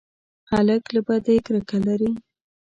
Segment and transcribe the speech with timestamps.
[0.51, 2.11] هلک له بدۍ کرکه لري.